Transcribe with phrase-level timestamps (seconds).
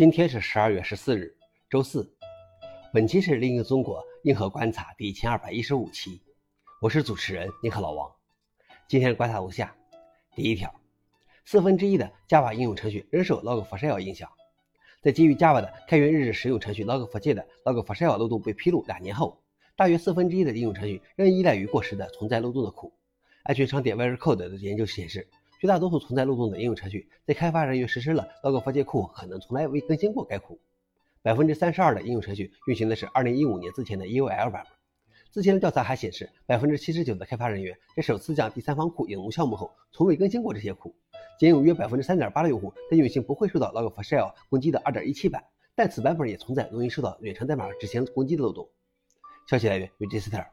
[0.00, 1.36] 今天是十二月十四日，
[1.68, 2.10] 周四。
[2.90, 6.22] 本期是《另一个中国硬核观察》第一千二百一十五期，
[6.80, 8.10] 我是主持人硬核老王。
[8.88, 9.76] 今天的观察如下：
[10.34, 10.74] 第一条，
[11.44, 14.26] 四分之一的 Java 应用程序仍受 Log4Shell 影响。
[15.02, 19.42] 在基于 Java 的开源日志使用程序 Log4j 的 Log4Shell 漏洞被披露两年后，
[19.76, 22.90] 大约四分之一的应用程序仍依赖于过时的存在漏洞的库。
[23.42, 25.28] 安全商店 VeriCode 的研究显示。
[25.60, 30.58] 绝大多数存在漏洞的应用程序，在开发人员实施了 Log4j 库可能从来未更新过该库。
[31.20, 34.72] 百分之三十二的应用程序运行的是二零一五年之前的 EOL 版本。
[35.30, 40.94] 之前的调查还显示，百分之七十九的开发人员在首次将第三方库引入项目后，从未更新过这些库。
[41.38, 48.66] 仅有约百分之三点八的用户在运行不会受到 Log4Shell 攻击的二点一七版，但此版本也存在容易受到远程代码执行攻击的漏洞。
[49.46, 50.46] 消息来源：Register。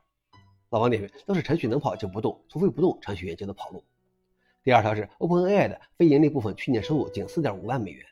[0.69, 3.81] 老王点评：都是程序能跑就不动，除非不动，程序员就能跑路。
[4.67, 8.05] 第二条是 OpenAI 的非盈利部分去年收入仅4.5万美元。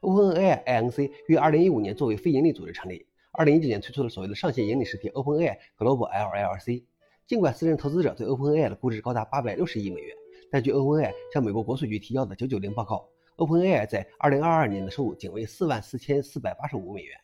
[0.00, 1.08] OpenAI Inc.
[1.28, 6.82] 于2015年作为非盈利组织成立，2019年推出了所谓的上线盈利实体 OpenAI Global LLC。
[7.28, 10.16] 尽管私人投资者对 OpenAI 的估值高达860亿美元，
[10.50, 17.16] 但据 OpenAI 向美国国税局提交的990报告，OpenAI 在2022年的收入仅为4万4485美元，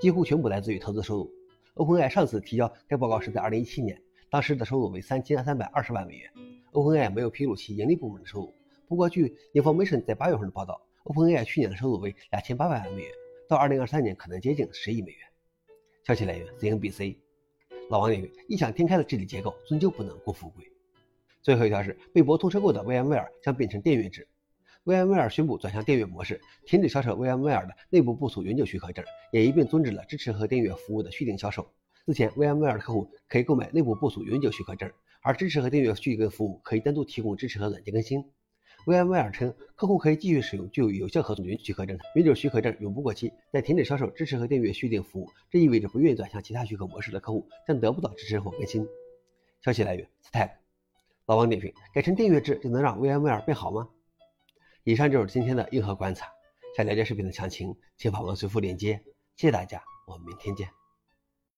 [0.00, 1.30] 几乎全部来自于投资收入。
[1.76, 6.28] OpenAI 上次提交该报告是在2017年，当时的收入为3320万美元。
[6.76, 8.54] OpenAI 没有披露其盈利部门的收入。
[8.86, 13.10] 不过，据 Information 在八月份的报道，OpenAI 去年的收入为两千八百万美元，
[13.48, 15.20] 到二零二三年可能接近十亿美元。
[16.04, 17.16] 消息来源：CNBC。
[17.88, 20.70] 老王认为，异想天开的治理结构终究不能共富贵。
[21.40, 24.28] 最后一条是，被博通收购的 VMware 将变成电月制。
[24.84, 29.02] VMware 宣布转向电月模式，停止销售 VMware 的内部部署永久许可证，
[29.32, 31.66] 也一并终止了支持和电月服务的续订销售。
[32.06, 34.90] 之前，VMware 的客户可以购买内部部署永久许可证。
[35.22, 38.24] 而支持和订阅续更服务可以单独提供支持和软件更新。
[38.84, 43.32] VMware 称，客户可以继续使用具有有效合同永久许可证，永久许可证永不过期。
[43.52, 48.86] 在停止销售支持和订阅续订服务，这意味着不愿意转向其他许可模式的客户将得不到支持或更新。
[49.62, 50.52] 消息来源：Stack。
[51.26, 53.88] 老王点评：改成订阅制就能让 VMware 变好吗？
[54.84, 56.28] 以上就是今天的硬核观察。
[56.76, 59.02] 想了解视频的详情，请访问随附链接。
[59.34, 60.85] 谢谢大家，我们明天见。